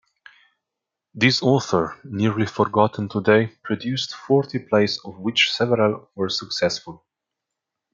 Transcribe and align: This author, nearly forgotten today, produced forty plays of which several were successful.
This 1.13 1.43
author, 1.43 1.95
nearly 2.03 2.47
forgotten 2.47 3.07
today, 3.07 3.51
produced 3.63 4.15
forty 4.15 4.57
plays 4.57 4.99
of 5.05 5.19
which 5.19 5.51
several 5.51 6.09
were 6.15 6.27
successful. 6.29 7.05